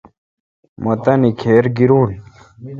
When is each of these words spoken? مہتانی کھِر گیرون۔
مہتانی 0.83 1.29
کھِر 1.39 1.65
گیرون۔ 1.75 2.11